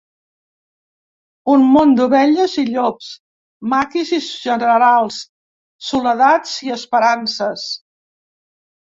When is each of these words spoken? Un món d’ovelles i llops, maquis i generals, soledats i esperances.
Un 1.55 1.65
món 1.73 1.93
d’ovelles 1.99 2.55
i 2.63 2.65
llops, 2.71 3.11
maquis 3.75 4.15
i 4.19 4.21
generals, 4.31 5.23
soledats 5.93 6.59
i 6.69 6.77
esperances. 6.81 7.73